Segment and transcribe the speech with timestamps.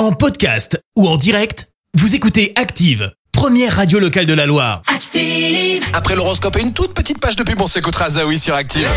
[0.00, 4.80] En podcast ou en direct, vous écoutez Active, première radio locale de la Loire.
[4.86, 5.84] Active.
[5.92, 8.88] Après l'horoscope et une toute petite page de pub, on s'écoutera Zawi sur Active.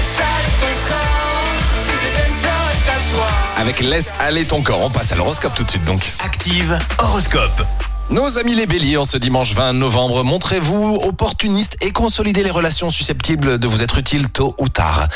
[3.57, 4.79] Avec Laisse aller ton corps.
[4.79, 6.09] On passe à l'horoscope tout de suite donc.
[6.23, 7.65] Active horoscope.
[8.13, 12.91] Nos amis les béliers, en ce dimanche 20 novembre, montrez-vous opportunistes et consolidez les relations
[12.91, 15.07] susceptibles de vous être utiles tôt ou tard.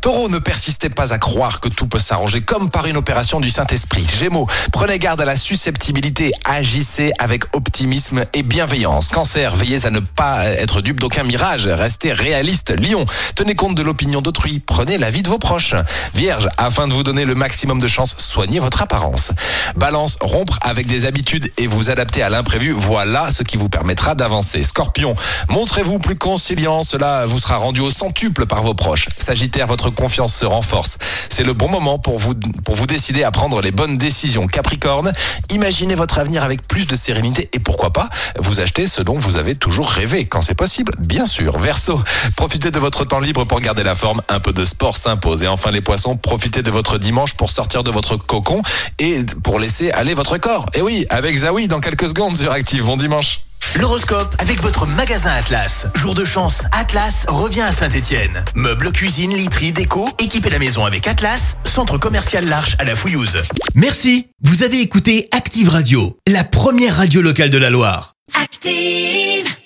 [0.00, 3.50] Taureau, ne persistez pas à croire que tout peut s'arranger comme par une opération du
[3.50, 4.06] Saint-Esprit.
[4.16, 9.08] Gémeaux, prenez garde à la susceptibilité, agissez avec optimisme et bienveillance.
[9.08, 12.70] Cancer, veillez à ne pas être dupe d'aucun mirage, restez réaliste.
[12.80, 15.74] Lion, tenez compte de l'opinion d'autrui, prenez l'avis de vos proches.
[16.14, 19.32] Vierge, afin de vous donner le maximum de chance, soignez votre apparence.
[19.74, 22.28] Balance, rompre avec des habitudes et vous adapter à
[22.74, 24.62] voilà ce qui vous permettra d'avancer.
[24.62, 25.14] Scorpion,
[25.48, 29.08] montrez-vous plus conciliant, cela vous sera rendu au centuple par vos proches.
[29.18, 30.98] Sagittaire, votre confiance se renforce.
[31.30, 34.46] C'est le bon moment pour vous, pour décider à prendre les bonnes décisions.
[34.46, 35.12] Capricorne,
[35.50, 38.08] imaginez votre avenir avec plus de sérénité et pourquoi pas
[38.38, 41.58] vous acheter ce dont vous avez toujours rêvé, quand c'est possible, bien sûr.
[41.58, 42.00] Verseau,
[42.36, 45.42] profitez de votre temps libre pour garder la forme, un peu de sport s'impose.
[45.42, 48.62] Et enfin les poissons, profitez de votre dimanche pour sortir de votre cocon
[48.98, 50.66] et pour laisser aller votre corps.
[50.74, 52.82] Et oui, avec Zawi dans quelques secondes sur Active.
[52.82, 53.40] Bon dimanche.
[53.78, 55.86] L'horoscope avec votre magasin Atlas.
[55.94, 58.42] Jour de chance, Atlas revient à Saint-Étienne.
[58.54, 63.42] Meubles, cuisine, literie, déco, équipez la maison avec Atlas, centre commercial L'Arche à la Fouillouse.
[63.74, 64.28] Merci.
[64.42, 68.14] Vous avez écouté Active Radio, la première radio locale de la Loire.
[68.40, 69.56] Active.